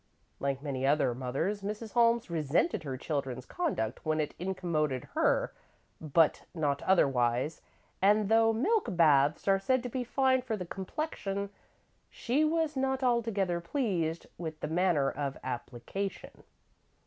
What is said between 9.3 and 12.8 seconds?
are said to be fine for the complexion, she was